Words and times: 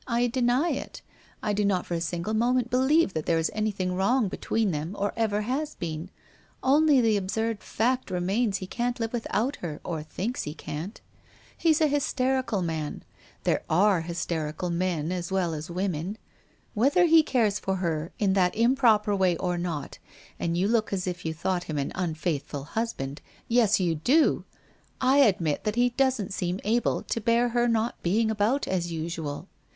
I 0.07 0.25
deny 0.25 0.69
it. 0.69 1.03
I 1.43 1.53
do 1.53 1.63
not 1.63 1.85
for 1.85 1.93
a 1.93 2.01
single 2.01 2.33
moment 2.33 2.71
believe 2.71 3.13
that 3.13 3.27
there 3.27 3.37
is 3.37 3.51
anything 3.53 3.93
wrong 3.93 4.29
between 4.29 4.71
them 4.71 4.95
or 4.97 5.13
ever 5.15 5.41
has 5.41 5.75
been— 5.75 6.09
only 6.63 6.99
the 7.01 7.17
absurd 7.17 7.61
fact 7.61 8.09
re 8.09 8.19
mains 8.19 8.57
he 8.57 8.65
can't 8.65 8.99
live 8.99 9.13
without 9.13 9.57
her, 9.57 9.79
or 9.83 10.01
thinks 10.01 10.41
he 10.41 10.55
can't. 10.55 11.01
He's 11.55 11.81
a 11.81 11.87
hysterical 11.87 12.63
man— 12.63 13.03
there 13.43 13.61
are 13.69 14.01
hysterical 14.01 14.71
men 14.71 15.11
as 15.11 15.31
well 15.31 15.53
as 15.53 15.69
women. 15.69 16.17
Whether 16.73 17.05
he 17.05 17.21
cares 17.21 17.59
for 17.59 17.75
her 17.75 18.11
in 18.17 18.33
that 18.33 18.55
improper 18.55 19.15
way 19.15 19.37
or 19.37 19.55
not, 19.55 19.99
and 20.39 20.57
you 20.57 20.67
look 20.67 20.91
as 20.91 21.05
if 21.05 21.25
you 21.25 21.33
thought 21.35 21.65
him 21.65 21.77
an 21.77 21.91
unfaithful 21.93 22.63
husband— 22.63 23.21
yes, 23.47 23.79
you 23.79 23.93
do!— 23.93 24.45
I 24.99 25.17
admit 25.17 25.63
that 25.63 25.75
he 25.75 25.89
doesn't 25.89 26.33
seem 26.33 26.59
able 26.63 27.03
to 27.03 27.21
bear 27.21 27.49
her 27.49 27.67
not 27.67 28.01
being 28.01 28.31
about 28.31 28.67
as 28.67 28.91
usual. 28.91 29.47